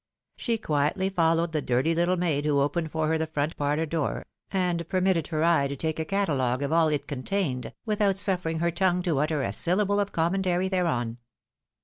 She 0.35 0.57
quietly 0.57 1.09
followed 1.11 1.51
the 1.51 1.61
dirty 1.61 1.93
Uttle 1.93 2.17
maid 2.17 2.43
who 2.43 2.59
opened 2.59 2.91
for 2.91 3.07
her 3.09 3.19
the 3.19 3.27
front 3.27 3.55
parlour 3.55 3.85
door 3.85 4.25
and 4.49 4.89
permitted 4.89 5.27
her 5.27 5.43
eye 5.43 5.67
to 5.67 5.75
take 5.75 5.99
a 5.99 6.05
catalogue 6.05 6.63
of 6.63 6.71
all 6.71 6.87
it 6.87 7.05
contained, 7.05 7.71
with 7.85 8.01
out 8.01 8.17
suffering 8.17 8.57
her 8.57 8.71
tongue 8.71 9.03
to 9.03 9.19
utter 9.19 9.43
a 9.43 9.53
syllable 9.53 9.99
of 9.99 10.11
commentary 10.11 10.69
thereon. 10.69 11.19